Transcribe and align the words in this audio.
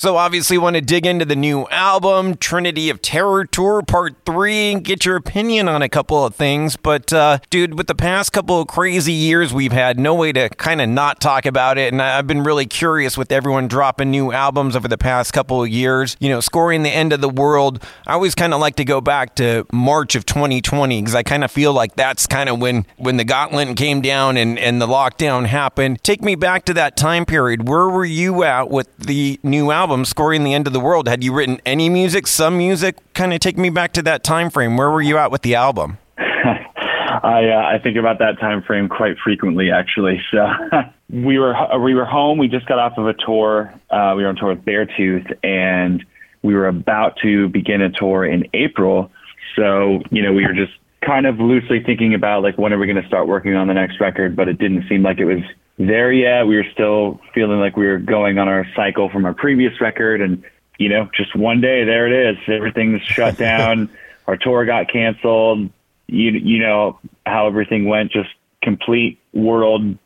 So 0.00 0.16
obviously 0.16 0.56
want 0.56 0.76
to 0.76 0.80
dig 0.80 1.04
into 1.04 1.26
the 1.26 1.36
new 1.36 1.68
album, 1.68 2.38
Trinity 2.38 2.88
of 2.88 3.02
Terror 3.02 3.44
Tour 3.44 3.82
Part 3.82 4.14
3, 4.24 4.72
and 4.72 4.82
get 4.82 5.04
your 5.04 5.14
opinion 5.16 5.68
on 5.68 5.82
a 5.82 5.90
couple 5.90 6.24
of 6.24 6.34
things. 6.34 6.74
But 6.74 7.12
uh, 7.12 7.40
dude, 7.50 7.76
with 7.76 7.86
the 7.86 7.94
past 7.94 8.32
couple 8.32 8.62
of 8.62 8.66
crazy 8.66 9.12
years 9.12 9.52
we've 9.52 9.72
had, 9.72 10.00
no 10.00 10.14
way 10.14 10.32
to 10.32 10.48
kind 10.48 10.80
of 10.80 10.88
not 10.88 11.20
talk 11.20 11.44
about 11.44 11.76
it. 11.76 11.92
And 11.92 12.00
I've 12.00 12.26
been 12.26 12.44
really 12.44 12.64
curious 12.64 13.18
with 13.18 13.30
everyone 13.30 13.68
dropping 13.68 14.10
new 14.10 14.32
albums 14.32 14.74
over 14.74 14.88
the 14.88 14.96
past 14.96 15.34
couple 15.34 15.62
of 15.62 15.68
years. 15.68 16.16
You 16.18 16.30
know, 16.30 16.40
scoring 16.40 16.82
the 16.82 16.88
end 16.88 17.12
of 17.12 17.20
the 17.20 17.28
world. 17.28 17.84
I 18.06 18.14
always 18.14 18.34
kind 18.34 18.54
of 18.54 18.60
like 18.60 18.76
to 18.76 18.86
go 18.86 19.02
back 19.02 19.34
to 19.34 19.66
March 19.70 20.14
of 20.14 20.24
2020 20.24 20.98
because 20.98 21.14
I 21.14 21.24
kind 21.24 21.44
of 21.44 21.50
feel 21.50 21.74
like 21.74 21.96
that's 21.96 22.26
kind 22.26 22.48
of 22.48 22.58
when 22.58 22.86
when 22.96 23.18
the 23.18 23.24
gauntlet 23.24 23.76
came 23.76 24.00
down 24.00 24.38
and, 24.38 24.58
and 24.58 24.80
the 24.80 24.86
lockdown 24.86 25.44
happened. 25.44 26.02
Take 26.02 26.22
me 26.22 26.36
back 26.36 26.64
to 26.64 26.72
that 26.72 26.96
time 26.96 27.26
period. 27.26 27.68
Where 27.68 27.90
were 27.90 28.06
you 28.06 28.44
at 28.44 28.70
with 28.70 28.88
the 28.96 29.38
new 29.42 29.70
album? 29.70 29.89
Album, 29.90 30.04
Scoring 30.04 30.44
the 30.44 30.54
End 30.54 30.68
of 30.68 30.72
the 30.72 30.78
World, 30.78 31.08
had 31.08 31.24
you 31.24 31.32
written 31.32 31.60
any 31.66 31.88
music, 31.88 32.28
some 32.28 32.56
music? 32.56 32.96
Kind 33.12 33.34
of 33.34 33.40
take 33.40 33.58
me 33.58 33.70
back 33.70 33.92
to 33.94 34.02
that 34.02 34.22
time 34.22 34.48
frame. 34.48 34.76
Where 34.76 34.88
were 34.88 35.02
you 35.02 35.18
at 35.18 35.32
with 35.32 35.42
the 35.42 35.56
album? 35.56 35.98
I 36.16 37.48
uh, 37.48 37.74
I 37.74 37.80
think 37.82 37.96
about 37.96 38.20
that 38.20 38.38
time 38.38 38.62
frame 38.62 38.88
quite 38.88 39.16
frequently, 39.18 39.72
actually. 39.72 40.22
So 40.30 40.46
we 41.10 41.40
were 41.40 41.56
we 41.82 41.94
were 41.94 42.04
home. 42.04 42.38
We 42.38 42.46
just 42.46 42.66
got 42.66 42.78
off 42.78 42.98
of 42.98 43.08
a 43.08 43.14
tour. 43.14 43.74
Uh, 43.90 44.14
we 44.16 44.22
were 44.22 44.28
on 44.28 44.36
tour 44.36 44.54
with 44.54 44.64
Beartooth, 44.64 45.36
and 45.42 46.04
we 46.42 46.54
were 46.54 46.68
about 46.68 47.16
to 47.22 47.48
begin 47.48 47.82
a 47.82 47.90
tour 47.90 48.24
in 48.24 48.46
April. 48.54 49.10
So 49.56 50.02
you 50.12 50.22
know, 50.22 50.32
we 50.32 50.46
were 50.46 50.54
just 50.54 50.72
kind 51.04 51.26
of 51.26 51.40
loosely 51.40 51.82
thinking 51.82 52.14
about 52.14 52.44
like 52.44 52.56
when 52.58 52.72
are 52.72 52.78
we 52.78 52.86
going 52.86 53.02
to 53.02 53.08
start 53.08 53.26
working 53.26 53.56
on 53.56 53.66
the 53.66 53.74
next 53.74 53.98
record, 53.98 54.36
but 54.36 54.46
it 54.46 54.58
didn't 54.58 54.88
seem 54.88 55.02
like 55.02 55.18
it 55.18 55.24
was 55.24 55.42
there 55.80 56.12
yet. 56.12 56.46
We 56.46 56.56
were 56.56 56.66
still 56.72 57.20
feeling 57.34 57.58
like 57.58 57.76
we 57.76 57.86
were 57.86 57.98
going 57.98 58.38
on 58.38 58.48
our 58.48 58.66
cycle 58.76 59.08
from 59.08 59.24
our 59.24 59.32
previous 59.32 59.80
record. 59.80 60.20
And, 60.20 60.44
you 60.78 60.88
know, 60.88 61.08
just 61.16 61.34
one 61.34 61.60
day, 61.60 61.84
there 61.84 62.06
it 62.06 62.30
is. 62.30 62.38
Everything's 62.46 63.02
shut 63.02 63.36
down. 63.38 63.88
our 64.26 64.36
tour 64.36 64.64
got 64.66 64.92
canceled. 64.92 65.70
You, 66.06 66.32
you 66.32 66.58
know 66.58 66.98
how 67.24 67.46
everything 67.46 67.86
went, 67.86 68.12
just 68.12 68.28
complete 68.62 69.18
world 69.32 69.96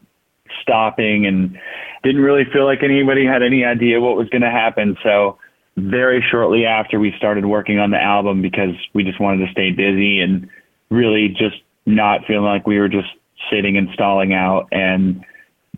stopping 0.63 1.27
and 1.27 1.59
didn't 2.05 2.21
really 2.21 2.45
feel 2.53 2.65
like 2.65 2.83
anybody 2.83 3.27
had 3.27 3.43
any 3.43 3.65
idea 3.65 4.01
what 4.01 4.17
was 4.17 4.29
going 4.29 4.43
to 4.43 4.51
happen. 4.51 4.97
So, 5.03 5.39
very 5.77 6.25
shortly 6.31 6.67
after 6.67 7.01
we 7.01 7.13
started 7.17 7.45
working 7.47 7.81
on 7.81 7.91
the 7.91 8.01
album 8.01 8.43
because 8.43 8.77
we 8.93 9.03
just 9.03 9.21
wanted 9.21 9.45
to 9.45 9.51
stay 9.51 9.73
busy 9.73 10.21
and 10.21 10.49
really 10.89 11.31
just 11.31 11.57
not 11.85 12.25
feeling 12.27 12.45
like 12.45 12.65
we 12.65 12.79
were 12.79 12.89
just 12.89 13.09
sitting 13.51 13.77
and 13.77 13.89
stalling 13.93 14.33
out 14.33 14.69
and 14.71 15.25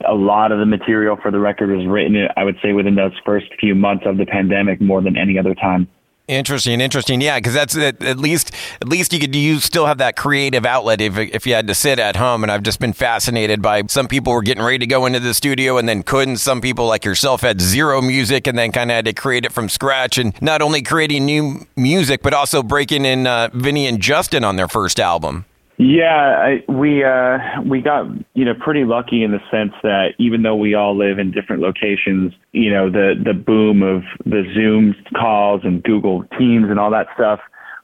a 0.08 0.14
lot 0.14 0.52
of 0.52 0.58
the 0.58 0.66
material 0.66 1.16
for 1.20 1.30
the 1.30 1.38
record 1.38 1.70
was 1.70 1.86
written, 1.86 2.28
I 2.36 2.44
would 2.44 2.56
say, 2.62 2.72
within 2.72 2.94
those 2.94 3.12
first 3.24 3.46
few 3.60 3.74
months 3.74 4.04
of 4.06 4.16
the 4.16 4.26
pandemic 4.26 4.80
more 4.80 5.00
than 5.00 5.16
any 5.16 5.38
other 5.38 5.54
time. 5.54 5.88
Interesting, 6.28 6.80
interesting. 6.80 7.20
Yeah, 7.20 7.38
because 7.38 7.54
that's 7.54 7.76
at, 7.76 8.02
at, 8.02 8.18
least 8.18 8.52
at 8.80 8.88
least 8.88 9.12
you 9.12 9.20
could 9.20 9.34
you 9.36 9.60
still 9.60 9.86
have 9.86 9.98
that 9.98 10.16
creative 10.16 10.66
outlet 10.66 11.00
if 11.00 11.16
if 11.16 11.46
you 11.46 11.54
had 11.54 11.68
to 11.68 11.74
sit 11.74 12.00
at 12.00 12.16
home. 12.16 12.42
And 12.42 12.50
I've 12.50 12.64
just 12.64 12.80
been 12.80 12.92
fascinated 12.92 13.62
by 13.62 13.84
some 13.86 14.08
people 14.08 14.32
were 14.32 14.42
getting 14.42 14.64
ready 14.64 14.78
to 14.78 14.86
go 14.86 15.06
into 15.06 15.20
the 15.20 15.34
studio 15.34 15.78
and 15.78 15.88
then 15.88 16.02
couldn't. 16.02 16.38
Some 16.38 16.60
people 16.60 16.86
like 16.88 17.04
yourself 17.04 17.42
had 17.42 17.60
zero 17.60 18.02
music 18.02 18.48
and 18.48 18.58
then 18.58 18.72
kind 18.72 18.90
of 18.90 18.96
had 18.96 19.04
to 19.04 19.12
create 19.12 19.44
it 19.44 19.52
from 19.52 19.68
scratch. 19.68 20.18
And 20.18 20.40
not 20.42 20.62
only 20.62 20.82
creating 20.82 21.26
new 21.26 21.64
music, 21.76 22.22
but 22.22 22.34
also 22.34 22.60
breaking 22.60 23.04
in 23.04 23.28
uh, 23.28 23.50
Vinny 23.52 23.86
and 23.86 24.00
Justin 24.00 24.42
on 24.42 24.56
their 24.56 24.68
first 24.68 24.98
album. 24.98 25.44
Yeah, 25.78 26.58
I, 26.66 26.72
we 26.72 27.04
uh, 27.04 27.38
we 27.66 27.82
got 27.82 28.06
you 28.34 28.46
know 28.46 28.54
pretty 28.54 28.84
lucky 28.84 29.22
in 29.22 29.30
the 29.30 29.40
sense 29.50 29.72
that 29.82 30.14
even 30.18 30.42
though 30.42 30.56
we 30.56 30.74
all 30.74 30.96
live 30.96 31.18
in 31.18 31.32
different 31.32 31.60
locations, 31.60 32.32
you 32.52 32.70
know 32.70 32.90
the 32.90 33.14
the 33.22 33.34
boom 33.34 33.82
of 33.82 34.02
the 34.24 34.44
Zoom 34.54 34.94
calls 35.14 35.60
and 35.64 35.82
Google 35.82 36.24
Teams 36.38 36.70
and 36.70 36.78
all 36.78 36.90
that 36.92 37.08
stuff 37.14 37.40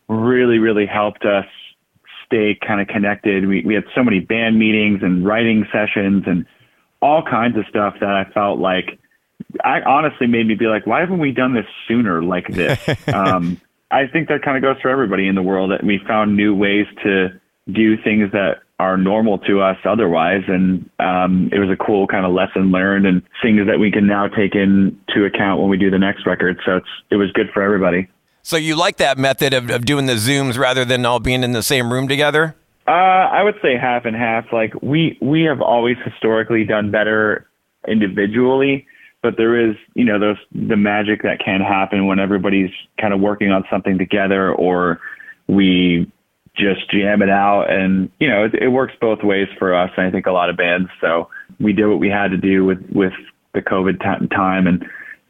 really 0.08 0.58
really 0.58 0.86
helped 0.86 1.26
us 1.26 1.44
stay 2.24 2.58
kind 2.66 2.80
of 2.80 2.88
connected. 2.88 3.46
We 3.46 3.62
we 3.62 3.74
had 3.74 3.84
so 3.94 4.02
many 4.02 4.20
band 4.20 4.58
meetings 4.58 5.00
and 5.02 5.26
writing 5.26 5.66
sessions 5.70 6.24
and 6.26 6.46
all 7.02 7.22
kinds 7.22 7.58
of 7.58 7.64
stuff 7.68 7.96
that 8.00 8.08
I 8.08 8.24
felt 8.32 8.58
like 8.58 8.98
I 9.64 9.82
honestly 9.82 10.26
made 10.26 10.46
me 10.46 10.54
be 10.54 10.66
like, 10.66 10.86
why 10.86 11.00
haven't 11.00 11.18
we 11.18 11.32
done 11.32 11.52
this 11.52 11.66
sooner 11.86 12.22
like 12.22 12.48
this? 12.48 12.78
um, 13.12 13.60
I 13.90 14.06
think 14.06 14.28
that 14.28 14.42
kind 14.42 14.56
of 14.56 14.62
goes 14.62 14.80
for 14.80 14.88
everybody 14.88 15.28
in 15.28 15.34
the 15.34 15.42
world 15.42 15.72
that 15.72 15.84
we 15.84 16.00
found 16.06 16.36
new 16.36 16.54
ways 16.54 16.86
to 17.04 17.38
do 17.70 17.96
things 18.02 18.32
that 18.32 18.60
are 18.78 18.96
normal 18.96 19.38
to 19.38 19.60
us 19.60 19.76
otherwise. 19.84 20.42
And 20.48 20.88
um, 20.98 21.50
it 21.52 21.58
was 21.58 21.70
a 21.70 21.76
cool 21.76 22.06
kind 22.06 22.26
of 22.26 22.32
lesson 22.32 22.72
learned 22.72 23.06
and 23.06 23.22
things 23.40 23.66
that 23.66 23.78
we 23.78 23.92
can 23.92 24.06
now 24.06 24.26
take 24.26 24.54
into 24.54 25.24
account 25.24 25.60
when 25.60 25.70
we 25.70 25.76
do 25.76 25.90
the 25.90 25.98
next 25.98 26.26
record. 26.26 26.58
So 26.66 26.78
it's 26.78 26.88
it 27.10 27.16
was 27.16 27.30
good 27.32 27.46
for 27.54 27.62
everybody. 27.62 28.08
So 28.42 28.56
you 28.56 28.74
like 28.74 28.96
that 28.96 29.18
method 29.18 29.54
of, 29.54 29.70
of 29.70 29.84
doing 29.84 30.06
the 30.06 30.14
zooms 30.14 30.58
rather 30.58 30.84
than 30.84 31.06
all 31.06 31.20
being 31.20 31.44
in 31.44 31.52
the 31.52 31.62
same 31.62 31.92
room 31.92 32.08
together? 32.08 32.56
Uh, 32.88 32.90
I 32.90 33.44
would 33.44 33.54
say 33.62 33.76
half 33.78 34.04
and 34.04 34.16
half. 34.16 34.46
Like 34.52 34.74
we 34.82 35.16
we 35.22 35.42
have 35.42 35.60
always 35.60 35.96
historically 36.04 36.64
done 36.64 36.90
better 36.90 37.46
individually, 37.86 38.86
but 39.22 39.36
there 39.36 39.70
is 39.70 39.76
you 39.94 40.04
know 40.04 40.18
those 40.18 40.38
the 40.52 40.76
magic 40.76 41.22
that 41.22 41.38
can 41.38 41.60
happen 41.60 42.06
when 42.06 42.18
everybody's 42.18 42.72
kind 43.00 43.14
of 43.14 43.20
working 43.20 43.52
on 43.52 43.64
something 43.70 43.98
together 43.98 44.52
or 44.52 45.00
we 45.46 46.10
just 46.56 46.90
jam 46.90 47.22
it 47.22 47.30
out. 47.30 47.70
And, 47.70 48.10
you 48.20 48.28
know, 48.28 48.44
it, 48.44 48.54
it 48.54 48.68
works 48.68 48.94
both 49.00 49.22
ways 49.22 49.48
for 49.58 49.74
us. 49.74 49.90
And 49.96 50.06
I 50.06 50.10
think 50.10 50.26
a 50.26 50.32
lot 50.32 50.50
of 50.50 50.56
bands. 50.56 50.90
So 51.00 51.28
we 51.58 51.72
did 51.72 51.86
what 51.86 51.98
we 51.98 52.08
had 52.08 52.28
to 52.28 52.36
do 52.36 52.64
with, 52.64 52.84
with 52.92 53.12
the 53.54 53.62
COVID 53.62 54.00
t- 54.00 54.26
time 54.28 54.66
and 54.66 54.84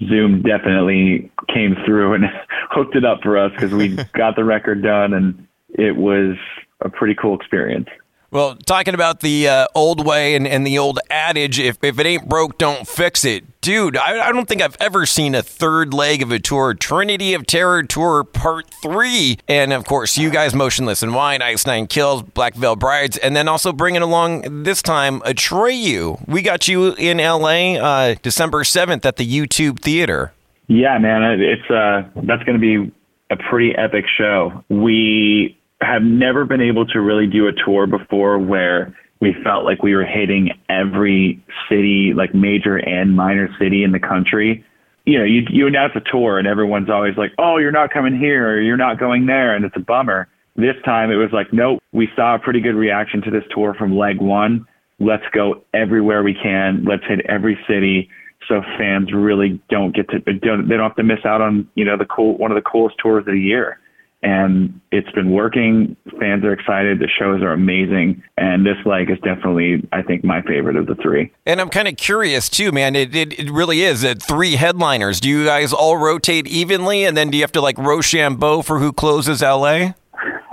Zoom 0.08 0.42
definitely 0.42 1.30
came 1.52 1.76
through 1.84 2.14
and 2.14 2.24
hooked 2.70 2.96
it 2.96 3.04
up 3.04 3.22
for 3.22 3.38
us 3.38 3.52
because 3.52 3.72
we 3.72 3.88
got 4.14 4.36
the 4.36 4.44
record 4.44 4.82
done 4.82 5.12
and 5.14 5.46
it 5.70 5.96
was 5.96 6.36
a 6.80 6.88
pretty 6.88 7.14
cool 7.14 7.36
experience. 7.36 7.88
Well, 8.32 8.56
talking 8.56 8.94
about 8.94 9.20
the 9.20 9.46
uh, 9.46 9.66
old 9.74 10.06
way 10.06 10.34
and, 10.34 10.48
and 10.48 10.66
the 10.66 10.78
old 10.78 10.98
adage, 11.10 11.60
if, 11.60 11.76
if 11.82 11.98
it 11.98 12.06
ain't 12.06 12.30
broke, 12.30 12.56
don't 12.56 12.88
fix 12.88 13.26
it. 13.26 13.60
Dude, 13.60 13.94
I, 13.94 14.28
I 14.28 14.32
don't 14.32 14.48
think 14.48 14.62
I've 14.62 14.76
ever 14.80 15.04
seen 15.04 15.34
a 15.34 15.42
third 15.42 15.92
leg 15.92 16.22
of 16.22 16.32
a 16.32 16.38
tour, 16.38 16.72
Trinity 16.72 17.34
of 17.34 17.46
Terror 17.46 17.82
Tour 17.82 18.24
Part 18.24 18.70
3. 18.82 19.38
And 19.48 19.74
of 19.74 19.84
course, 19.84 20.16
you 20.16 20.30
guys, 20.30 20.54
Motionless 20.54 21.02
In 21.02 21.12
White, 21.12 21.42
Ice 21.42 21.66
Nine 21.66 21.86
Kills, 21.86 22.22
Black 22.22 22.54
Veil 22.54 22.74
Brides, 22.74 23.18
and 23.18 23.36
then 23.36 23.48
also 23.48 23.70
bringing 23.70 24.00
along 24.00 24.62
this 24.62 24.80
time 24.80 25.20
Atreyu. 25.20 26.26
We 26.26 26.40
got 26.40 26.66
you 26.68 26.94
in 26.94 27.18
LA 27.18 27.74
uh, 27.74 28.14
December 28.22 28.62
7th 28.62 29.04
at 29.04 29.16
the 29.16 29.26
YouTube 29.26 29.80
Theater. 29.80 30.32
Yeah, 30.68 30.96
man, 30.96 31.38
it's 31.38 31.70
uh, 31.70 32.08
that's 32.16 32.44
going 32.44 32.58
to 32.58 32.58
be 32.58 32.90
a 33.30 33.36
pretty 33.36 33.76
epic 33.76 34.06
show. 34.16 34.64
We 34.70 35.58
have 35.84 36.02
never 36.02 36.44
been 36.44 36.60
able 36.60 36.86
to 36.86 37.00
really 37.00 37.26
do 37.26 37.48
a 37.48 37.52
tour 37.52 37.86
before 37.86 38.38
where 38.38 38.94
we 39.20 39.34
felt 39.44 39.64
like 39.64 39.82
we 39.82 39.94
were 39.94 40.04
hitting 40.04 40.50
every 40.68 41.42
city, 41.68 42.12
like 42.14 42.34
major 42.34 42.76
and 42.76 43.14
minor 43.14 43.48
city 43.58 43.84
in 43.84 43.92
the 43.92 44.00
country. 44.00 44.64
You 45.06 45.18
know, 45.18 45.24
you 45.24 45.42
you 45.48 45.66
announce 45.66 45.92
a 45.94 46.00
tour 46.00 46.38
and 46.38 46.46
everyone's 46.46 46.90
always 46.90 47.16
like, 47.16 47.32
"Oh, 47.38 47.58
you're 47.58 47.72
not 47.72 47.92
coming 47.92 48.18
here 48.18 48.48
or 48.50 48.60
you're 48.60 48.76
not 48.76 48.98
going 48.98 49.26
there," 49.26 49.54
and 49.54 49.64
it's 49.64 49.76
a 49.76 49.80
bummer. 49.80 50.28
This 50.56 50.76
time 50.84 51.10
it 51.10 51.16
was 51.16 51.32
like, 51.32 51.52
"Nope, 51.52 51.80
we 51.92 52.08
saw 52.16 52.34
a 52.34 52.38
pretty 52.38 52.60
good 52.60 52.74
reaction 52.74 53.22
to 53.22 53.30
this 53.30 53.44
tour 53.54 53.74
from 53.74 53.96
leg 53.96 54.20
1. 54.20 54.66
Let's 54.98 55.24
go 55.32 55.62
everywhere 55.72 56.22
we 56.22 56.34
can. 56.34 56.84
Let's 56.84 57.04
hit 57.06 57.20
every 57.26 57.58
city." 57.68 58.08
So 58.48 58.60
fans 58.76 59.12
really 59.12 59.60
don't 59.70 59.94
get 59.94 60.08
to 60.10 60.18
don't 60.18 60.68
they 60.68 60.76
don't 60.76 60.88
have 60.88 60.96
to 60.96 61.04
miss 61.04 61.24
out 61.24 61.40
on 61.40 61.68
you 61.76 61.84
know 61.84 61.96
the 61.96 62.06
cool 62.06 62.36
one 62.38 62.50
of 62.50 62.56
the 62.56 62.68
coolest 62.68 62.98
tours 62.98 63.20
of 63.20 63.32
the 63.32 63.40
year 63.40 63.78
and 64.22 64.80
it's 64.92 65.10
been 65.12 65.30
working. 65.32 65.96
Fans 66.20 66.44
are 66.44 66.52
excited. 66.52 67.00
The 67.00 67.08
shows 67.08 67.42
are 67.42 67.52
amazing, 67.52 68.22
and 68.36 68.64
this 68.64 68.76
leg 68.84 69.10
is 69.10 69.18
definitely, 69.18 69.86
I 69.92 70.02
think, 70.02 70.24
my 70.24 70.42
favorite 70.42 70.76
of 70.76 70.86
the 70.86 70.94
three. 70.96 71.32
And 71.44 71.60
I'm 71.60 71.68
kind 71.68 71.88
of 71.88 71.96
curious 71.96 72.48
too, 72.48 72.72
man. 72.72 72.94
It, 72.94 73.14
it, 73.14 73.38
it 73.38 73.50
really 73.50 73.82
is. 73.82 74.04
It 74.04 74.22
three 74.22 74.56
headliners. 74.56 75.20
Do 75.20 75.28
you 75.28 75.44
guys 75.44 75.72
all 75.72 75.96
rotate 75.96 76.46
evenly, 76.46 77.04
and 77.04 77.16
then 77.16 77.30
do 77.30 77.36
you 77.36 77.42
have 77.42 77.52
to 77.52 77.60
like 77.60 77.78
Rochambeau 77.78 78.62
for 78.62 78.78
who 78.78 78.92
closes 78.92 79.42
LA? 79.42 79.94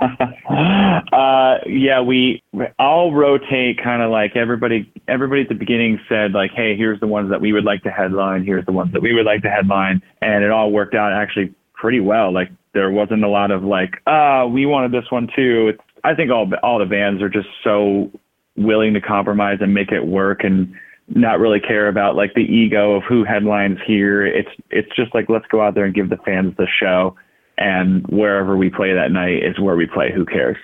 uh, 1.12 1.58
yeah, 1.66 2.00
we 2.00 2.42
all 2.78 3.14
rotate 3.14 3.82
kind 3.82 4.02
of 4.02 4.10
like 4.10 4.34
everybody. 4.34 4.92
Everybody 5.06 5.42
at 5.42 5.48
the 5.48 5.54
beginning 5.54 6.00
said 6.08 6.32
like, 6.32 6.50
"Hey, 6.50 6.76
here's 6.76 6.98
the 6.98 7.06
ones 7.06 7.30
that 7.30 7.40
we 7.40 7.52
would 7.52 7.64
like 7.64 7.82
to 7.84 7.90
headline. 7.90 8.44
Here's 8.44 8.66
the 8.66 8.72
ones 8.72 8.92
that 8.94 9.02
we 9.02 9.12
would 9.12 9.26
like 9.26 9.42
to 9.42 9.50
headline," 9.50 10.02
and 10.20 10.42
it 10.42 10.50
all 10.50 10.72
worked 10.72 10.94
out 10.94 11.12
actually 11.12 11.54
pretty 11.74 12.00
well. 12.00 12.32
Like 12.32 12.50
there 12.74 12.90
wasn't 12.90 13.24
a 13.24 13.28
lot 13.28 13.50
of 13.50 13.62
like, 13.62 13.94
ah, 14.06 14.46
we 14.46 14.66
wanted 14.66 14.92
this 14.92 15.10
one 15.10 15.28
too. 15.34 15.72
It's, 15.74 15.82
I 16.04 16.14
think 16.14 16.30
all 16.30 16.50
all 16.62 16.78
the 16.78 16.86
bands 16.86 17.22
are 17.22 17.28
just 17.28 17.48
so 17.62 18.10
willing 18.56 18.94
to 18.94 19.00
compromise 19.00 19.58
and 19.60 19.74
make 19.74 19.92
it 19.92 20.06
work 20.06 20.44
and 20.44 20.72
not 21.08 21.40
really 21.40 21.60
care 21.60 21.88
about 21.88 22.14
like 22.14 22.34
the 22.34 22.42
ego 22.42 22.94
of 22.94 23.02
who 23.02 23.24
headlines 23.24 23.78
here. 23.86 24.24
It's 24.24 24.50
it's 24.70 24.94
just 24.94 25.14
like 25.14 25.28
let's 25.28 25.46
go 25.50 25.60
out 25.60 25.74
there 25.74 25.84
and 25.84 25.94
give 25.94 26.10
the 26.10 26.16
fans 26.18 26.54
the 26.56 26.66
show 26.80 27.16
and 27.58 28.06
wherever 28.08 28.56
we 28.56 28.70
play 28.70 28.94
that 28.94 29.12
night 29.12 29.44
is 29.44 29.60
where 29.60 29.76
we 29.76 29.86
play. 29.86 30.10
Who 30.12 30.24
cares? 30.24 30.56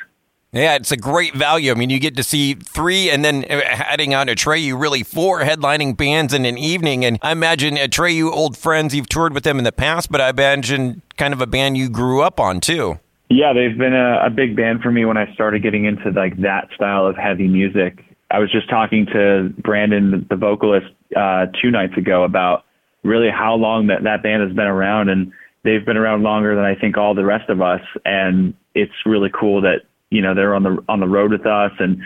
Yeah, 0.57 0.77
it's 0.77 0.91
a 0.91 0.97
great 0.97 1.35
value. 1.35 1.71
I 1.71 1.75
mean, 1.75 1.91
you 1.91 2.01
get 2.01 2.17
to 2.17 2.23
see 2.23 2.55
three 2.55 3.11
and 3.11 3.23
then 3.23 3.45
uh, 3.45 3.61
adding 3.63 4.15
on 4.15 4.29
Atreyu, 4.29 4.81
really 4.81 5.03
four 5.03 5.41
headlining 5.41 5.99
bands 5.99 6.33
in 6.33 6.47
an 6.47 6.57
evening. 6.57 7.05
And 7.05 7.19
I 7.21 7.33
imagine 7.33 7.77
Atreyu, 7.77 8.31
old 8.31 8.57
friends, 8.57 8.95
you've 8.95 9.09
toured 9.09 9.35
with 9.35 9.45
them 9.45 9.59
in 9.59 9.65
the 9.65 9.73
past, 9.73 10.11
but 10.11 10.23
I 10.23 10.31
imagine 10.31 11.03
kind 11.19 11.35
of 11.35 11.43
a 11.43 11.47
band 11.47 11.77
you 11.77 11.91
grew 11.91 12.23
up 12.23 12.41
on 12.41 12.61
too. 12.61 12.99
Yeah, 13.29 13.53
they've 13.53 13.77
been 13.77 13.93
a, 13.93 14.27
a 14.27 14.31
big 14.31 14.57
band 14.57 14.81
for 14.81 14.91
me 14.91 15.05
when 15.05 15.19
I 15.19 15.31
started 15.35 15.63
getting 15.63 15.85
into 15.85 16.11
like 16.11 16.41
that 16.41 16.69
style 16.75 17.07
of 17.07 17.17
heavy 17.17 17.49
music. 17.49 18.03
I 18.31 18.39
was 18.39 18.51
just 18.51 18.71
talking 18.71 19.05
to 19.13 19.53
Brandon, 19.59 20.27
the 20.31 20.37
vocalist, 20.37 20.87
uh, 21.15 21.47
two 21.61 21.71
nights 21.71 21.99
ago 21.99 22.25
about 22.25 22.65
really 23.05 23.29
how 23.31 23.57
long 23.57 23.89
that 23.89 24.05
that 24.05 24.23
band 24.23 24.43
has 24.43 24.53
been 24.57 24.67
around, 24.67 25.11
and 25.11 25.33
they've 25.65 25.85
been 25.85 25.99
around 25.99 26.23
longer 26.23 26.55
than 26.57 26.65
I 26.65 26.75
think 26.75 26.97
all 26.97 27.15
the 27.15 27.25
rest 27.25 27.51
of 27.51 27.61
us. 27.61 27.83
And 28.07 28.55
it's 28.75 28.95
really 29.05 29.31
cool 29.39 29.61
that 29.61 29.83
you 30.17 30.23
know 30.23 30.35
they're 30.35 30.55
on 30.55 30.63
the 30.63 30.83
on 30.89 31.01
the 31.01 31.07
road 31.07 31.31
with 31.31 31.47
us, 31.47 31.73
and 31.79 32.01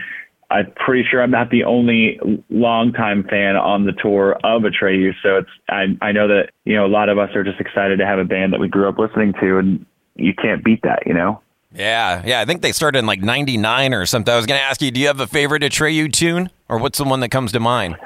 I'm 0.50 0.72
pretty 0.72 1.08
sure 1.08 1.22
I'm 1.22 1.30
not 1.30 1.50
the 1.50 1.64
only 1.64 2.18
longtime 2.50 3.24
fan 3.24 3.54
on 3.56 3.86
the 3.86 3.92
tour 3.92 4.32
of 4.42 4.62
Atreyu. 4.62 5.12
So 5.22 5.38
it's 5.38 5.50
I 5.68 5.86
I 6.02 6.10
know 6.12 6.26
that 6.28 6.50
you 6.64 6.74
know 6.74 6.84
a 6.84 6.88
lot 6.88 7.08
of 7.08 7.18
us 7.18 7.34
are 7.36 7.44
just 7.44 7.60
excited 7.60 7.98
to 8.00 8.06
have 8.06 8.18
a 8.18 8.24
band 8.24 8.52
that 8.52 8.60
we 8.60 8.68
grew 8.68 8.88
up 8.88 8.98
listening 8.98 9.32
to, 9.40 9.58
and 9.58 9.86
you 10.16 10.34
can't 10.34 10.64
beat 10.64 10.82
that, 10.82 11.06
you 11.06 11.14
know. 11.14 11.40
Yeah, 11.72 12.22
yeah. 12.26 12.40
I 12.40 12.44
think 12.44 12.62
they 12.62 12.72
started 12.72 12.98
in 12.98 13.06
like 13.06 13.22
'99 13.22 13.94
or 13.94 14.04
something. 14.06 14.32
I 14.32 14.36
was 14.36 14.46
going 14.46 14.58
to 14.58 14.64
ask 14.64 14.82
you, 14.82 14.90
do 14.90 15.00
you 15.00 15.06
have 15.06 15.20
a 15.20 15.26
favorite 15.26 15.62
Atreyu 15.62 16.12
tune, 16.12 16.50
or 16.68 16.78
what's 16.78 16.98
the 16.98 17.04
one 17.04 17.20
that 17.20 17.30
comes 17.30 17.52
to 17.52 17.60
mind? 17.60 17.96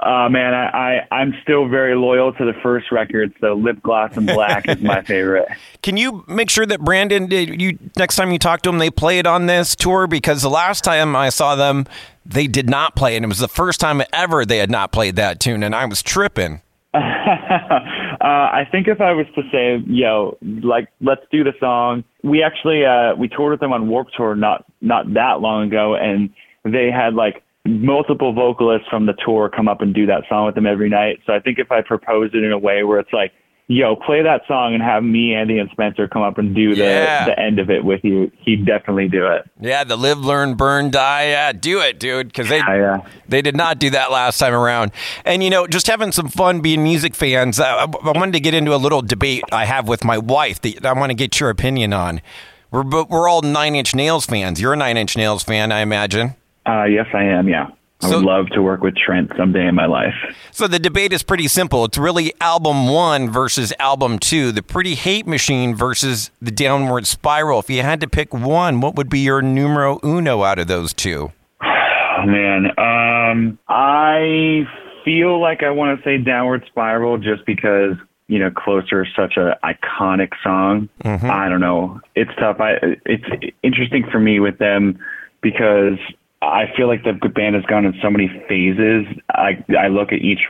Uh, 0.00 0.28
man, 0.28 0.54
I, 0.54 0.66
I, 1.10 1.14
I'm 1.14 1.34
still 1.42 1.66
very 1.66 1.96
loyal 1.96 2.32
to 2.34 2.44
the 2.44 2.52
first 2.62 2.92
record, 2.92 3.34
so 3.40 3.54
Lip 3.54 3.82
Gloss 3.82 4.16
and 4.16 4.28
Black 4.28 4.68
is 4.68 4.80
my 4.80 5.02
favorite. 5.06 5.48
Can 5.82 5.96
you 5.96 6.24
make 6.28 6.50
sure 6.50 6.64
that 6.66 6.80
Brandon, 6.80 7.26
did 7.26 7.60
you 7.60 7.78
next 7.96 8.14
time 8.14 8.30
you 8.30 8.38
talk 8.38 8.62
to 8.62 8.68
them, 8.70 8.78
they 8.78 8.90
play 8.90 9.18
it 9.18 9.26
on 9.26 9.46
this 9.46 9.74
tour? 9.74 10.06
Because 10.06 10.42
the 10.42 10.50
last 10.50 10.84
time 10.84 11.16
I 11.16 11.30
saw 11.30 11.56
them, 11.56 11.86
they 12.24 12.46
did 12.46 12.70
not 12.70 12.94
play 12.94 13.14
it. 13.14 13.16
And 13.16 13.24
it 13.24 13.28
was 13.28 13.40
the 13.40 13.48
first 13.48 13.80
time 13.80 14.00
ever 14.12 14.44
they 14.44 14.58
had 14.58 14.70
not 14.70 14.92
played 14.92 15.16
that 15.16 15.40
tune, 15.40 15.64
and 15.64 15.74
I 15.74 15.84
was 15.86 16.00
tripping. 16.00 16.60
uh, 16.94 16.98
I 17.00 18.66
think 18.70 18.86
if 18.86 19.00
I 19.00 19.12
was 19.12 19.26
to 19.34 19.42
say, 19.52 19.82
yo, 19.86 20.38
like, 20.42 20.88
let's 21.00 21.22
do 21.32 21.44
the 21.44 21.52
song. 21.58 22.04
We 22.22 22.42
actually 22.42 22.84
uh, 22.84 23.14
we 23.16 23.28
toured 23.28 23.50
with 23.50 23.60
them 23.60 23.72
on 23.72 23.88
Warped 23.88 24.12
Tour 24.16 24.36
not 24.36 24.64
not 24.80 25.12
that 25.14 25.40
long 25.40 25.66
ago, 25.66 25.96
and 25.96 26.30
they 26.64 26.90
had 26.90 27.14
like 27.14 27.42
multiple 27.66 28.32
vocalists 28.32 28.88
from 28.88 29.06
the 29.06 29.14
tour 29.24 29.50
come 29.54 29.68
up 29.68 29.80
and 29.80 29.94
do 29.94 30.06
that 30.06 30.22
song 30.28 30.46
with 30.46 30.54
them 30.54 30.66
every 30.66 30.88
night. 30.88 31.20
So 31.26 31.32
I 31.32 31.40
think 31.40 31.58
if 31.58 31.70
I 31.70 31.82
propose 31.82 32.30
it 32.34 32.42
in 32.42 32.52
a 32.52 32.58
way 32.58 32.82
where 32.84 32.98
it's 32.98 33.12
like, 33.12 33.32
yo, 33.68 33.94
play 33.94 34.22
that 34.22 34.40
song 34.48 34.72
and 34.74 34.82
have 34.82 35.02
me, 35.02 35.34
Andy, 35.34 35.58
and 35.58 35.68
Spencer 35.70 36.08
come 36.08 36.22
up 36.22 36.38
and 36.38 36.54
do 36.54 36.74
the, 36.74 36.84
yeah. 36.84 37.26
the 37.26 37.38
end 37.38 37.58
of 37.58 37.68
it 37.70 37.84
with 37.84 38.02
you, 38.02 38.32
he'd 38.40 38.64
definitely 38.66 39.08
do 39.08 39.26
it. 39.26 39.48
Yeah, 39.60 39.84
the 39.84 39.96
live, 39.96 40.18
learn, 40.18 40.54
burn, 40.54 40.90
die. 40.90 41.28
Yeah, 41.28 41.52
do 41.52 41.80
it, 41.80 42.00
dude, 42.00 42.28
because 42.28 42.48
they 42.48 42.58
yeah. 42.58 43.06
they 43.28 43.42
did 43.42 43.56
not 43.56 43.78
do 43.78 43.90
that 43.90 44.10
last 44.10 44.38
time 44.38 44.54
around. 44.54 44.90
And 45.24 45.44
you 45.44 45.50
know, 45.50 45.66
just 45.66 45.86
having 45.86 46.12
some 46.12 46.28
fun 46.28 46.60
being 46.60 46.82
music 46.82 47.14
fans. 47.14 47.60
Uh, 47.60 47.64
I, 47.64 47.82
I 47.84 48.12
wanted 48.12 48.32
to 48.32 48.40
get 48.40 48.54
into 48.54 48.74
a 48.74 48.78
little 48.78 49.02
debate 49.02 49.44
I 49.52 49.66
have 49.66 49.86
with 49.86 50.04
my 50.04 50.18
wife 50.18 50.60
that 50.62 50.86
I 50.86 50.94
want 50.94 51.10
to 51.10 51.14
get 51.14 51.38
your 51.38 51.50
opinion 51.50 51.92
on. 51.92 52.22
We're 52.70 53.04
we're 53.04 53.28
all 53.28 53.42
Nine 53.42 53.74
Inch 53.74 53.94
Nails 53.94 54.26
fans. 54.26 54.60
You're 54.60 54.72
a 54.72 54.76
Nine 54.76 54.96
Inch 54.96 55.16
Nails 55.16 55.42
fan, 55.42 55.72
I 55.72 55.80
imagine. 55.80 56.34
Uh, 56.68 56.84
yes, 56.84 57.06
I 57.14 57.24
am. 57.24 57.48
Yeah. 57.48 57.68
I 58.00 58.10
so, 58.10 58.16
would 58.16 58.26
love 58.26 58.46
to 58.50 58.62
work 58.62 58.80
with 58.80 58.94
Trent 58.96 59.32
someday 59.36 59.66
in 59.66 59.74
my 59.74 59.86
life. 59.86 60.14
So 60.52 60.68
the 60.68 60.78
debate 60.78 61.12
is 61.12 61.24
pretty 61.24 61.48
simple. 61.48 61.84
It's 61.84 61.98
really 61.98 62.32
album 62.40 62.88
one 62.88 63.28
versus 63.28 63.72
album 63.80 64.20
two, 64.20 64.52
the 64.52 64.62
Pretty 64.62 64.94
Hate 64.94 65.26
Machine 65.26 65.74
versus 65.74 66.30
the 66.40 66.52
Downward 66.52 67.08
Spiral. 67.08 67.58
If 67.58 67.68
you 67.70 67.82
had 67.82 68.00
to 68.02 68.08
pick 68.08 68.32
one, 68.32 68.80
what 68.80 68.94
would 68.94 69.08
be 69.08 69.18
your 69.18 69.42
numero 69.42 69.98
uno 70.04 70.44
out 70.44 70.60
of 70.60 70.68
those 70.68 70.92
two? 70.92 71.32
Oh, 71.60 71.66
man, 72.26 72.66
um, 72.78 73.58
I 73.68 74.64
feel 75.04 75.40
like 75.40 75.64
I 75.64 75.70
want 75.70 75.98
to 75.98 76.04
say 76.04 76.18
Downward 76.18 76.64
Spiral 76.68 77.18
just 77.18 77.44
because 77.46 77.96
you 78.28 78.38
know 78.38 78.50
Closer 78.50 79.04
is 79.04 79.08
such 79.16 79.36
an 79.36 79.54
iconic 79.64 80.30
song. 80.44 80.88
Mm-hmm. 81.02 81.28
I 81.28 81.48
don't 81.48 81.60
know. 81.60 82.00
It's 82.14 82.30
tough. 82.38 82.60
I 82.60 82.76
it's 83.06 83.24
interesting 83.64 84.04
for 84.08 84.20
me 84.20 84.38
with 84.38 84.58
them 84.58 85.00
because 85.40 85.98
I 86.40 86.64
feel 86.76 86.86
like 86.86 87.02
the 87.02 87.28
band 87.28 87.56
has 87.56 87.64
gone 87.64 87.84
in 87.84 87.94
so 88.00 88.10
many 88.10 88.28
phases. 88.48 89.06
I 89.30 89.64
I 89.76 89.88
look 89.88 90.12
at 90.12 90.20
each 90.20 90.40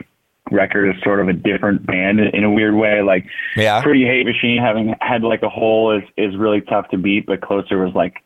record 0.51 0.95
as 0.95 1.01
sort 1.03 1.19
of 1.19 1.27
a 1.27 1.33
different 1.33 1.85
band 1.85 2.19
in 2.19 2.43
a 2.43 2.51
weird 2.51 2.75
way. 2.75 3.01
Like 3.01 3.25
yeah. 3.55 3.81
Pretty 3.81 4.05
Hate 4.05 4.25
Machine 4.25 4.59
having 4.61 4.95
had 5.01 5.23
like 5.23 5.41
a 5.43 5.49
whole 5.49 5.97
is 5.97 6.03
is 6.17 6.35
really 6.37 6.61
tough 6.61 6.89
to 6.89 6.97
beat, 6.97 7.25
but 7.25 7.41
Closer 7.41 7.83
was 7.83 7.93
like 7.95 8.23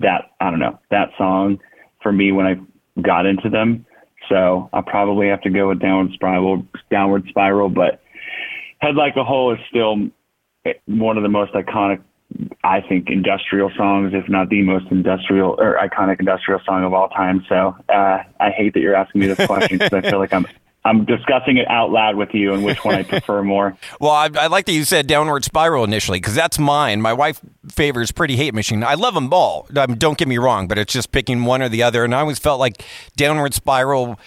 that 0.00 0.30
I 0.40 0.50
don't 0.50 0.58
know, 0.58 0.78
that 0.90 1.10
song 1.16 1.60
for 2.02 2.12
me 2.12 2.32
when 2.32 2.46
I 2.46 3.00
got 3.00 3.26
into 3.26 3.48
them. 3.48 3.86
So 4.28 4.68
I'll 4.72 4.82
probably 4.82 5.28
have 5.28 5.40
to 5.42 5.50
go 5.50 5.68
with 5.68 5.80
downward 5.80 6.12
spiral 6.12 6.66
downward 6.90 7.26
spiral, 7.28 7.70
but 7.70 8.02
Head 8.80 8.96
Like 8.96 9.16
a 9.16 9.24
Hole 9.24 9.52
is 9.52 9.58
still 9.68 9.96
one 10.86 11.16
of 11.16 11.22
the 11.22 11.28
most 11.28 11.52
iconic 11.54 12.02
I 12.62 12.80
think 12.80 13.08
industrial 13.08 13.70
songs, 13.76 14.12
if 14.14 14.28
not 14.28 14.50
the 14.50 14.62
most 14.62 14.86
industrial 14.90 15.56
or 15.58 15.78
iconic 15.78 16.20
industrial 16.20 16.60
song 16.66 16.84
of 16.84 16.92
all 16.92 17.08
time. 17.08 17.44
So 17.48 17.74
uh, 17.88 18.22
I 18.38 18.50
hate 18.50 18.74
that 18.74 18.80
you're 18.80 18.94
asking 18.94 19.22
me 19.22 19.26
this 19.28 19.46
question 19.46 19.78
because 19.78 19.92
I 19.92 20.08
feel 20.08 20.18
like 20.18 20.32
I'm 20.32 20.46
I'm 20.84 21.04
discussing 21.04 21.58
it 21.58 21.68
out 21.68 21.90
loud 21.90 22.16
with 22.16 22.30
you 22.32 22.54
and 22.54 22.64
which 22.64 22.84
one 22.84 22.94
I 22.94 23.02
prefer 23.02 23.42
more. 23.42 23.76
well, 24.00 24.12
I, 24.12 24.30
I, 24.38 24.46
like 24.46 24.66
that 24.66 24.72
you 24.72 24.84
said 24.84 25.06
Downward 25.06 25.44
Spiral 25.44 25.84
initially 25.84 26.18
because 26.18 26.34
that's 26.34 26.58
mine. 26.58 27.02
My 27.02 27.12
wife 27.12 27.40
favors 27.70 28.12
Pretty 28.12 28.36
Hate 28.36 28.54
Machine. 28.54 28.82
I 28.84 28.94
love 28.94 29.14
them 29.14 29.32
all. 29.32 29.66
Um, 29.76 29.96
don't 29.96 30.16
get 30.16 30.28
me 30.28 30.38
wrong, 30.38 30.68
but 30.68 30.78
it's 30.78 30.92
just 30.92 31.12
picking 31.12 31.44
one 31.44 31.62
or 31.62 31.68
the 31.68 31.82
other. 31.82 32.04
And 32.04 32.14
I 32.14 32.20
always 32.20 32.38
felt 32.38 32.60
like 32.60 32.84
Downward 33.16 33.54
Spiral 33.54 34.18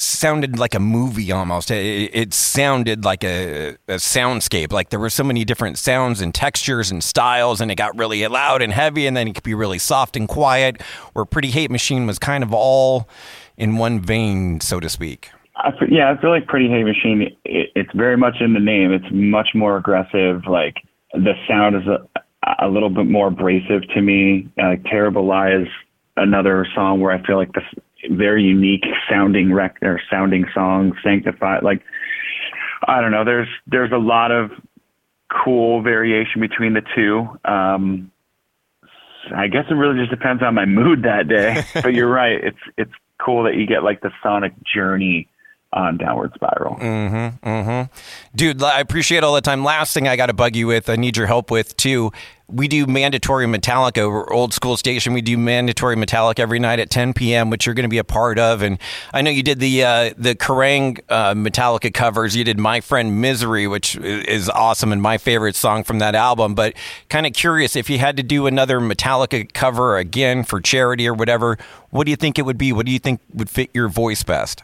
sounded 0.00 0.58
like 0.58 0.74
a 0.74 0.80
movie 0.80 1.32
almost. 1.32 1.70
It, 1.70 2.10
it 2.14 2.32
sounded 2.32 3.04
like 3.04 3.24
a, 3.24 3.70
a, 3.88 3.94
soundscape. 3.94 4.72
Like 4.72 4.90
there 4.90 5.00
were 5.00 5.10
so 5.10 5.24
many 5.24 5.44
different 5.44 5.76
sounds 5.76 6.20
and 6.20 6.32
textures 6.32 6.90
and 6.90 7.02
styles, 7.02 7.60
and 7.60 7.70
it 7.70 7.74
got 7.74 7.96
really 7.98 8.26
loud 8.28 8.62
and 8.62 8.72
heavy, 8.72 9.06
and 9.06 9.16
then 9.16 9.26
it 9.26 9.34
could 9.34 9.42
be 9.42 9.54
really 9.54 9.78
soft 9.78 10.16
and 10.16 10.28
quiet. 10.28 10.80
Where 11.14 11.24
Pretty 11.24 11.50
Hate 11.50 11.70
Machine 11.70 12.06
was 12.06 12.18
kind 12.18 12.44
of 12.44 12.54
all 12.54 13.08
in 13.56 13.76
one 13.76 14.00
vein, 14.00 14.60
so 14.60 14.78
to 14.78 14.88
speak. 14.88 15.30
I, 15.56 15.72
yeah, 15.90 16.12
I 16.12 16.20
feel 16.20 16.30
like 16.30 16.46
Pretty 16.46 16.68
Hate 16.68 16.84
Machine. 16.84 17.36
It, 17.44 17.70
it's 17.74 17.90
very 17.94 18.16
much 18.16 18.36
in 18.40 18.54
the 18.54 18.60
name. 18.60 18.92
It's 18.92 19.06
much 19.10 19.48
more 19.54 19.76
aggressive. 19.76 20.46
Like 20.46 20.76
the 21.12 21.32
sound 21.48 21.74
is 21.74 21.88
a, 21.88 22.64
a 22.64 22.68
little 22.68 22.90
bit 22.90 23.06
more 23.06 23.28
abrasive 23.28 23.82
to 23.94 24.00
me. 24.00 24.48
Like 24.56 24.84
Terrible 24.84 25.26
Lie 25.26 25.54
is 25.54 25.68
another 26.16 26.66
song 26.74 27.00
where 27.00 27.12
I 27.12 27.24
feel 27.26 27.36
like 27.36 27.52
the 27.52 27.62
very 28.10 28.42
unique 28.42 28.84
sounding 29.10 29.52
rec 29.52 29.76
or 29.82 30.00
sounding 30.10 30.44
song, 30.54 30.96
sanctified. 31.02 31.62
Like 31.62 31.82
I 32.86 33.00
don't 33.00 33.10
know. 33.10 33.24
There's 33.24 33.48
there's 33.66 33.92
a 33.92 33.98
lot 33.98 34.30
of 34.30 34.50
cool 35.44 35.82
variation 35.82 36.40
between 36.40 36.74
the 36.74 36.82
two. 36.94 37.28
Um, 37.44 38.10
I 39.34 39.48
guess 39.48 39.64
it 39.70 39.74
really 39.74 39.98
just 39.98 40.10
depends 40.10 40.42
on 40.42 40.54
my 40.54 40.64
mood 40.64 41.02
that 41.02 41.28
day. 41.28 41.64
but 41.74 41.94
you're 41.94 42.10
right. 42.10 42.42
It's 42.42 42.58
it's 42.76 42.92
cool 43.20 43.44
that 43.44 43.56
you 43.56 43.66
get 43.66 43.82
like 43.82 44.00
the 44.00 44.10
sonic 44.22 44.52
journey 44.64 45.28
on 45.72 45.98
downward 45.98 46.32
spiral. 46.34 46.76
Mm-hmm, 46.76 47.46
mm-hmm. 47.46 47.92
Dude, 48.34 48.62
I 48.62 48.80
appreciate 48.80 49.22
all 49.22 49.34
the 49.34 49.40
time. 49.40 49.64
Last 49.64 49.92
thing 49.92 50.08
I 50.08 50.16
got 50.16 50.26
to 50.26 50.32
bug 50.32 50.56
you 50.56 50.66
with, 50.66 50.88
I 50.88 50.96
need 50.96 51.16
your 51.16 51.26
help 51.26 51.50
with 51.50 51.76
too. 51.76 52.10
We 52.50 52.66
do 52.66 52.86
mandatory 52.86 53.44
Metallica. 53.44 54.30
Old 54.30 54.54
school 54.54 54.78
station. 54.78 55.12
We 55.12 55.20
do 55.20 55.36
mandatory 55.36 55.96
Metallica 55.96 56.38
every 56.38 56.58
night 56.58 56.78
at 56.78 56.88
10 56.88 57.12
p.m., 57.12 57.50
which 57.50 57.66
you're 57.66 57.74
going 57.74 57.84
to 57.84 57.90
be 57.90 57.98
a 57.98 58.04
part 58.04 58.38
of. 58.38 58.62
And 58.62 58.78
I 59.12 59.20
know 59.20 59.30
you 59.30 59.42
did 59.42 59.60
the 59.60 59.84
uh, 59.84 60.14
the 60.16 60.34
Kerrang 60.34 60.98
uh, 61.10 61.34
Metallica 61.34 61.92
covers. 61.92 62.34
You 62.34 62.44
did 62.44 62.58
My 62.58 62.80
Friend 62.80 63.20
Misery, 63.20 63.66
which 63.66 63.96
is 63.96 64.48
awesome 64.48 64.92
and 64.92 65.02
my 65.02 65.18
favorite 65.18 65.56
song 65.56 65.84
from 65.84 65.98
that 65.98 66.14
album. 66.14 66.54
But 66.54 66.72
kind 67.10 67.26
of 67.26 67.34
curious 67.34 67.76
if 67.76 67.90
you 67.90 67.98
had 67.98 68.16
to 68.16 68.22
do 68.22 68.46
another 68.46 68.80
Metallica 68.80 69.52
cover 69.52 69.98
again 69.98 70.42
for 70.42 70.58
charity 70.58 71.06
or 71.06 71.12
whatever, 71.12 71.58
what 71.90 72.04
do 72.04 72.10
you 72.10 72.16
think 72.16 72.38
it 72.38 72.46
would 72.46 72.56
be? 72.56 72.72
What 72.72 72.86
do 72.86 72.92
you 72.92 72.98
think 72.98 73.20
would 73.34 73.50
fit 73.50 73.68
your 73.74 73.90
voice 73.90 74.22
best? 74.22 74.62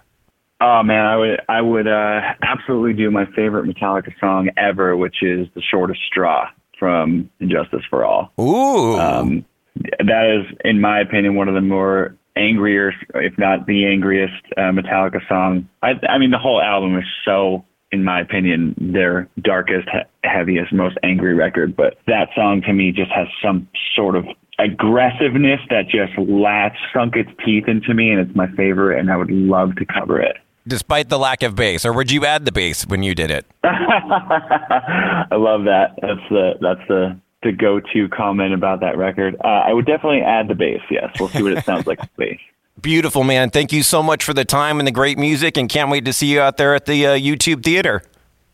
Oh 0.61 0.82
man, 0.82 1.04
I 1.04 1.16
would 1.16 1.40
I 1.49 1.61
would 1.61 1.88
uh, 1.88 2.20
absolutely 2.42 2.92
do 2.94 3.11
my 3.11 3.26
favorite 3.37 3.66
Metallica 3.66 4.12
song 4.20 4.50
ever, 4.56 4.96
which 4.96 5.16
is 5.23 5.49
"The 5.54 5.62
Shortest 5.62 6.00
Straw" 6.06 6.49
from 6.78 7.28
"Justice 7.40 7.82
for 7.90 8.04
All." 8.04 8.32
Ooh, 8.40 8.99
um, 8.99 9.44
that 9.75 10.38
is, 10.38 10.56
in 10.64 10.80
my 10.80 11.00
opinion, 11.00 11.34
one 11.34 11.49
of 11.49 11.54
the 11.54 11.61
more 11.61 12.16
angrier, 12.37 12.92
if 13.14 13.37
not 13.38 13.66
the 13.66 13.87
angriest, 13.87 14.42
uh, 14.56 14.70
Metallica 14.73 15.26
song. 15.28 15.68
I, 15.82 15.92
I 16.08 16.18
mean, 16.18 16.30
the 16.30 16.38
whole 16.38 16.61
album 16.61 16.96
is 16.96 17.04
so, 17.25 17.64
in 17.92 18.04
my 18.04 18.20
opinion, 18.20 18.75
their 18.78 19.28
darkest, 19.40 19.88
he- 19.90 20.28
heaviest, 20.28 20.73
most 20.73 20.96
angry 21.02 21.34
record. 21.34 21.76
But 21.76 21.99
that 22.06 22.28
song 22.34 22.62
to 22.62 22.73
me 22.73 22.92
just 22.92 23.11
has 23.11 23.26
some 23.42 23.68
sort 23.94 24.16
of 24.16 24.25
aggressiveness 24.58 25.61
that 25.70 25.88
just 25.88 26.16
latched, 26.18 26.78
sunk 26.92 27.16
its 27.16 27.30
teeth 27.44 27.64
into 27.66 27.94
me, 27.94 28.11
and 28.11 28.20
it's 28.20 28.37
my 28.37 28.49
favorite. 28.52 28.99
And 28.99 29.11
I 29.11 29.16
would 29.16 29.30
love 29.30 29.75
to 29.76 29.84
cover 29.84 30.20
it 30.20 30.37
despite 30.66 31.09
the 31.09 31.18
lack 31.18 31.42
of 31.42 31.54
bass, 31.54 31.85
or 31.85 31.92
would 31.92 32.11
you 32.11 32.25
add 32.25 32.44
the 32.44 32.52
bass 32.52 32.87
when 32.87 33.02
you 33.02 33.14
did 33.14 33.30
it? 33.30 33.47
I 33.64 35.26
love 35.33 35.64
that. 35.64 35.97
That's 36.00 36.28
the 36.30 36.52
that's 36.61 36.88
the 36.88 37.18
the 37.42 37.52
go-to 37.52 38.09
comment 38.09 38.54
about 38.54 38.80
that 38.80 38.97
record. 38.97 39.37
Uh, 39.44 39.49
I 39.49 39.73
would 39.73 39.87
definitely 39.87 40.23
add 40.23 40.49
the 40.49 40.54
bass. 40.54 40.80
Yes, 40.90 41.14
we'll 41.21 41.28
see 41.28 41.42
what 41.42 41.52
it 41.52 41.64
sounds 41.64 41.87
like 41.87 42.00
with 42.00 42.16
bass. 42.16 42.38
Beautiful, 42.80 43.23
man. 43.23 43.50
Thank 43.50 43.73
you 43.73 43.83
so 43.83 44.02
much 44.02 44.25
for 44.25 44.35
the 44.35 44.44
time 44.44 44.78
and 44.80 44.87
the 44.87 44.92
great 44.92 45.18
music, 45.18 45.56
and 45.56 45.68
can't 45.68 45.90
wait 45.90 46.04
to 46.06 46.12
see 46.12 46.26
you 46.26 46.40
out 46.40 46.56
there 46.56 46.75
at 46.75 46.87
the 46.87 47.06
uh, 47.06 47.11
YouTube 47.11 47.62
theater. 47.62 48.02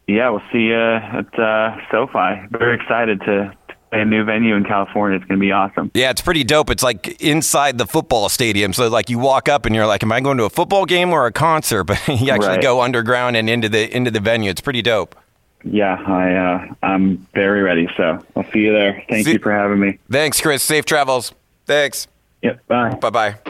Yeah, 0.07 0.29
we'll 0.31 0.43
see 0.53 0.67
you 0.67 0.77
at 0.77 1.39
uh, 1.39 1.77
SoFi. 1.91 2.49
Very 2.51 2.75
excited 2.75 3.21
to 3.21 3.53
a 3.93 4.05
new 4.05 4.25
venue 4.25 4.55
in 4.57 4.65
California. 4.65 5.17
It's 5.19 5.27
going 5.27 5.39
to 5.39 5.45
be 5.45 5.53
awesome. 5.53 5.91
Yeah, 5.95 6.11
it's 6.11 6.21
pretty 6.21 6.45
dope. 6.45 6.71
It's 6.71 6.83
like 6.83 7.21
inside 7.21 7.79
the 7.79 7.87
football 7.87 8.29
stadium. 8.29 8.73
So 8.73 8.89
like 8.89 9.11
you 9.11 9.19
walk 9.19 9.49
up 9.49 9.67
and 9.67 9.75
you're 9.75 9.87
like, 9.87 10.03
am 10.03 10.13
I 10.13 10.21
going 10.21 10.39
to 10.39 10.45
a 10.45 10.51
football 10.51 10.85
game 10.87 11.11
or 11.13 11.27
a 11.27 11.33
concert? 11.33 11.85
But 11.91 11.99
you 12.09 12.31
actually 12.31 12.49
Right. 12.49 12.63
go 12.63 12.81
underground 12.83 13.37
and 13.37 13.49
into 13.51 13.69
the 13.69 13.95
into 13.95 14.11
the 14.11 14.21
venue. 14.21 14.51
It's 14.51 14.61
pretty 14.61 14.83
dope. 14.83 15.17
Yeah, 15.65 15.95
I 16.07 16.35
uh, 16.35 16.75
I'm 16.83 17.27
very 17.35 17.63
ready. 17.63 17.89
So 17.97 18.19
I'll 18.37 18.51
see 18.53 18.61
you 18.61 18.73
there. 18.73 19.03
Thank 19.09 19.27
See- 19.27 19.33
you 19.35 19.39
for 19.41 19.53
having 19.53 19.79
me. 19.81 19.99
Thanks, 20.11 20.41
Chris. 20.41 20.63
Safe 20.63 20.85
travels. 20.85 21.33
Thanks. 21.67 22.07
Yep. 22.43 22.67
Bye. 22.69 22.95
Bye 22.95 23.11
bye. 23.11 23.50